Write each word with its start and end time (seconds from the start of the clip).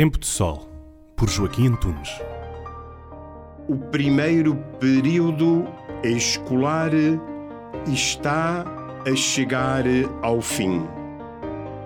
Tempo 0.00 0.18
de 0.18 0.26
Sol, 0.26 0.66
por 1.14 1.28
Joaquim 1.28 1.66
Antunes. 1.66 2.08
O 3.68 3.76
primeiro 3.76 4.56
período 4.80 5.66
escolar 6.02 6.90
está 7.86 8.64
a 9.06 9.14
chegar 9.14 9.84
ao 10.22 10.40
fim. 10.40 10.86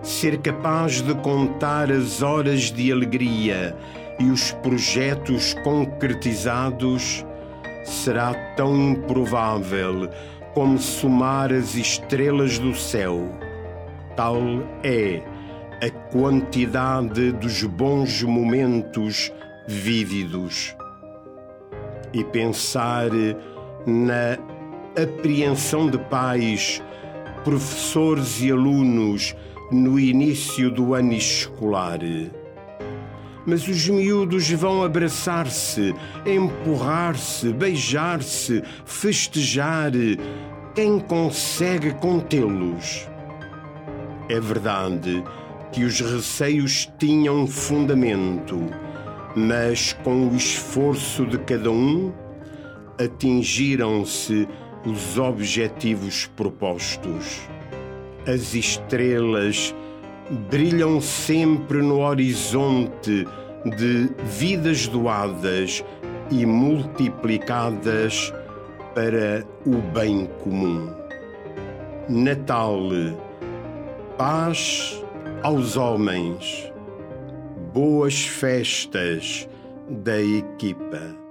Ser 0.00 0.38
capaz 0.38 1.00
de 1.00 1.12
contar 1.22 1.90
as 1.90 2.22
horas 2.22 2.70
de 2.70 2.92
alegria 2.92 3.76
e 4.20 4.30
os 4.30 4.52
projetos 4.52 5.54
concretizados 5.64 7.26
será 7.84 8.32
tão 8.54 8.92
improvável 8.92 10.08
como 10.54 10.78
somar 10.78 11.52
as 11.52 11.74
estrelas 11.74 12.60
do 12.60 12.76
céu. 12.76 13.28
Tal 14.14 14.38
é 14.84 15.20
a 15.84 15.90
quantidade 15.90 17.30
dos 17.32 17.62
bons 17.64 18.22
momentos 18.22 19.30
vívidos. 19.68 20.74
E 22.10 22.24
pensar 22.24 23.10
na 23.86 24.38
apreensão 24.98 25.90
de 25.90 25.98
pais, 25.98 26.82
professores 27.44 28.40
e 28.40 28.50
alunos 28.50 29.36
no 29.70 30.00
início 30.00 30.70
do 30.70 30.94
ano 30.94 31.12
escolar. 31.12 31.98
Mas 33.44 33.68
os 33.68 33.86
miúdos 33.86 34.50
vão 34.52 34.82
abraçar-se, 34.82 35.94
empurrar-se, 36.24 37.52
beijar-se, 37.52 38.62
festejar. 38.86 39.92
Quem 40.74 40.98
consegue 40.98 41.92
contê-los? 41.92 43.06
É 44.30 44.40
verdade 44.40 45.22
que 45.72 45.84
os 45.84 46.00
receios 46.00 46.90
tinham 46.98 47.46
fundamento, 47.46 48.60
mas 49.34 49.92
com 50.04 50.28
o 50.28 50.36
esforço 50.36 51.26
de 51.26 51.38
cada 51.38 51.70
um, 51.70 52.12
atingiram-se 52.98 54.48
os 54.86 55.18
objetivos 55.18 56.26
propostos. 56.36 57.40
As 58.26 58.54
estrelas 58.54 59.74
brilham 60.50 61.00
sempre 61.00 61.82
no 61.82 62.00
horizonte 62.00 63.26
de 63.76 64.10
vidas 64.24 64.86
doadas 64.86 65.84
e 66.30 66.46
multiplicadas 66.46 68.32
para 68.94 69.44
o 69.66 69.76
bem 69.92 70.28
comum. 70.42 70.88
Natal, 72.08 72.80
paz 74.16 75.03
aos 75.44 75.76
homens, 75.76 76.72
boas 77.74 78.24
festas 78.24 79.46
da 80.02 80.18
equipa. 80.18 81.23